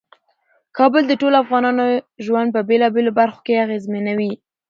کابل 0.77 1.03
د 1.07 1.13
ټولو 1.21 1.35
افغانانو 1.43 1.85
ژوند 2.25 2.49
په 2.55 2.61
بیلابیلو 2.69 3.11
برخو 3.19 3.39
کې 3.45 3.63
اغیزمنوي. 3.65 4.33